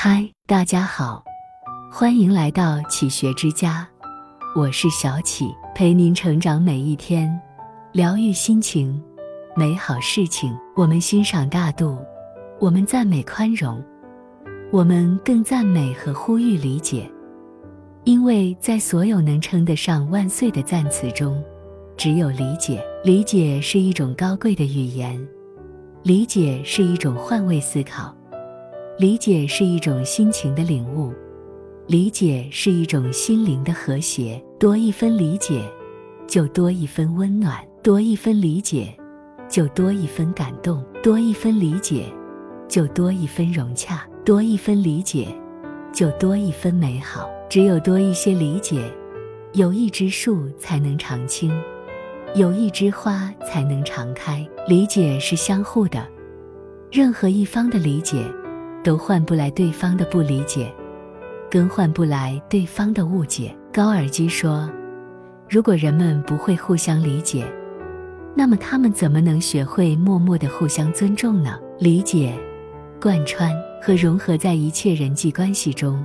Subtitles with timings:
[0.00, 1.24] 嗨，大家好，
[1.90, 3.84] 欢迎来到启学之家，
[4.54, 7.28] 我是小启，陪您成长每一天，
[7.90, 9.02] 疗愈心情，
[9.56, 10.56] 美好事情。
[10.76, 11.98] 我们欣赏大度，
[12.60, 13.82] 我们赞美宽容，
[14.70, 17.10] 我们更赞美和呼吁理解，
[18.04, 21.42] 因为在所有能称得上万岁的赞词中，
[21.96, 22.80] 只有理解。
[23.02, 25.20] 理解是一种高贵的语言，
[26.04, 28.14] 理解是一种换位思考。
[28.98, 31.12] 理解是一种心情的领悟，
[31.86, 34.42] 理解是一种心灵的和谐。
[34.58, 35.62] 多一分理解，
[36.26, 38.92] 就多一分温暖；多一分理解，
[39.48, 42.06] 就多一分感动；多一分理解，
[42.66, 45.28] 就多一分融洽；多一分理解，
[45.92, 47.30] 就多一分美好。
[47.48, 48.82] 只有多一些理解，
[49.52, 51.52] 有一枝树才能常青，
[52.34, 54.44] 有一枝花才能常开。
[54.66, 56.04] 理解是相互的，
[56.90, 58.24] 任何一方的理解。
[58.88, 60.72] 都换不来对方的不理解，
[61.50, 63.54] 更换不来对方的误解。
[63.70, 64.66] 高尔基说
[65.46, 67.44] ：“如果人们不会互相理解，
[68.34, 72.32] 那么他们怎么能学会默默的互相尊重呢？”理解、
[72.98, 76.02] 贯穿和融合在一切人际关系中，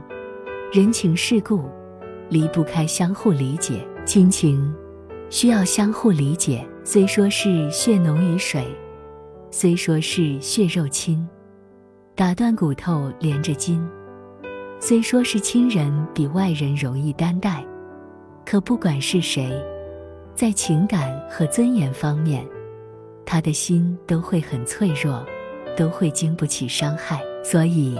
[0.73, 1.63] 人情世故
[2.27, 4.75] 离不开相互理解，亲情
[5.29, 6.67] 需要相互理解。
[6.83, 8.67] 虽说是血浓于水，
[9.51, 11.25] 虽说是血肉亲。
[12.15, 13.83] 打断骨头连着筋，
[14.79, 17.65] 虽说是亲人比外人容易担待，
[18.45, 19.51] 可不管是谁，
[20.35, 22.45] 在情感和尊严方面，
[23.25, 25.25] 他的心都会很脆弱，
[25.75, 27.19] 都会经不起伤害。
[27.43, 27.97] 所以，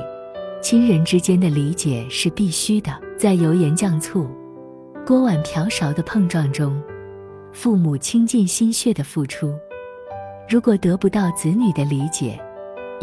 [0.62, 2.92] 亲人之间的理解是必须的。
[3.18, 4.28] 在油盐酱醋、
[5.08, 6.80] 锅碗瓢勺的碰撞中，
[7.52, 9.56] 父母倾尽心血的付出，
[10.48, 12.40] 如果得不到子女的理解，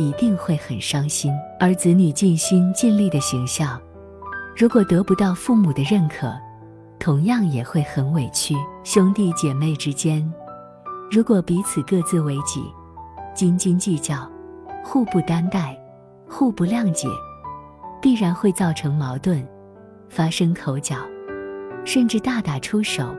[0.00, 3.78] 一定会很伤心，而子女尽心尽力的行孝，
[4.56, 6.32] 如果得不到父母的认可，
[6.98, 8.54] 同样也会很委屈。
[8.82, 10.26] 兄弟姐妹之间，
[11.10, 12.62] 如果彼此各自为己，
[13.34, 14.27] 斤斤计较，
[14.83, 15.78] 互不担待，
[16.27, 17.06] 互不谅解，
[18.00, 19.46] 必然会造成矛盾，
[20.08, 20.96] 发生口角，
[21.84, 23.14] 甚至大打出手。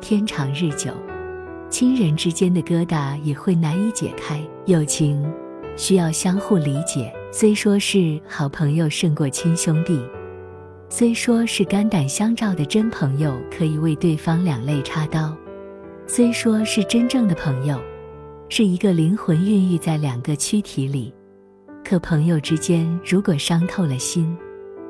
[0.00, 0.92] 天长日久，
[1.70, 4.40] 亲人之间的疙瘩也会难以解开。
[4.66, 5.26] 友情。
[5.78, 10.04] 需要相互理解，虽说是好朋友胜过亲兄弟，
[10.88, 15.32] 虽说是肝胆相照的真朋友可以为对方两肋插刀，
[16.04, 17.80] 虽说是真正的朋友，
[18.48, 21.14] 是一个灵魂孕育在两个躯体里，
[21.84, 24.36] 可朋友之间如果伤透了心，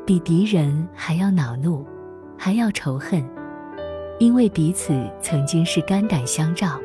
[0.07, 1.87] 比敌人还要恼怒，
[2.39, 3.23] 还要仇恨，
[4.19, 6.81] 因为彼此曾经是肝胆相照，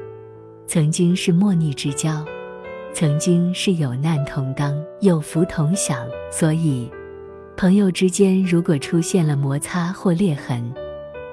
[0.68, 2.26] 曾经是莫逆之交。
[2.94, 6.90] 曾经是有难同当、有福同享，所以
[7.58, 10.72] 朋友之间如果出现了摩擦或裂痕，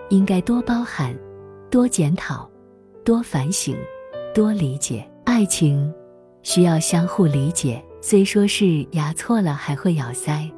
[0.08, 1.14] 应该多包涵、
[1.70, 2.50] 多检讨、
[3.04, 3.76] 多反省、
[4.34, 5.06] 多理解。
[5.24, 5.92] 爱情
[6.42, 10.50] 需要相互理解，虽说是牙错了还会咬腮，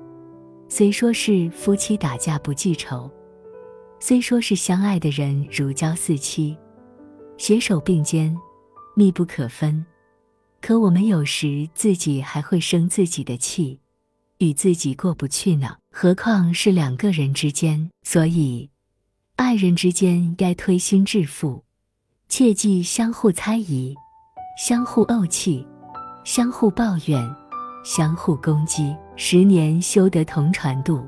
[0.69, 3.11] 虽说是夫妻打架不记仇，
[3.99, 6.57] 虽说是相爱的人如胶似漆，
[7.37, 8.35] 携手并肩，
[8.95, 9.85] 密不可分。
[10.63, 13.81] 可我们有时自己还会生自己的气，
[14.39, 17.91] 与自己过不去呢，何况是两个人之间？
[18.05, 18.71] 所以，
[19.35, 21.65] 爱人之间该推心置腹，
[22.29, 23.93] 切忌相互猜疑、
[24.57, 25.67] 相互怄气、
[26.23, 27.29] 相互抱怨、
[27.85, 28.95] 相互攻击。
[29.17, 31.05] 十年修得同船渡，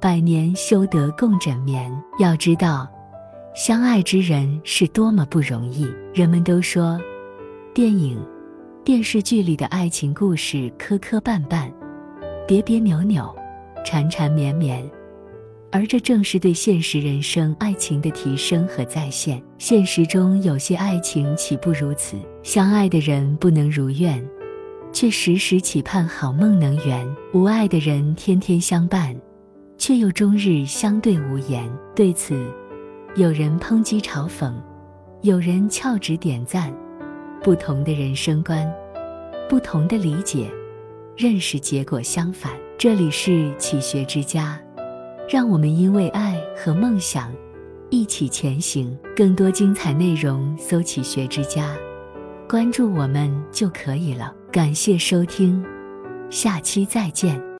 [0.00, 1.92] 百年修得共枕眠。
[2.18, 2.90] 要知道，
[3.54, 5.86] 相爱之人是多么不容易。
[6.14, 6.98] 人们都说，
[7.74, 8.18] 电影。
[8.88, 11.70] 电视剧里的爱情故事磕磕绊绊、
[12.46, 13.30] 别别扭扭、
[13.84, 14.82] 缠缠绵绵，
[15.70, 19.42] 而这正是对现实人生爱情的提升和再现。
[19.58, 22.16] 现实中有些爱情岂不如此？
[22.42, 24.26] 相爱的人不能如愿，
[24.90, 29.14] 却时时期盼好梦能圆；无爱的人天天相伴，
[29.76, 31.70] 却又终日相对无言。
[31.94, 32.42] 对此，
[33.16, 34.50] 有人抨击嘲讽，
[35.20, 36.74] 有人翘指点赞。
[37.42, 38.70] 不同的人生观，
[39.48, 40.50] 不同的理解，
[41.16, 42.52] 认识结果相反。
[42.76, 44.60] 这里是启学之家，
[45.28, 47.32] 让我们因为爱和梦想
[47.90, 48.96] 一起前行。
[49.16, 51.76] 更多精彩内容，搜“启学之家”，
[52.48, 54.34] 关注我们就可以了。
[54.52, 55.64] 感谢收听，
[56.30, 57.47] 下期再见。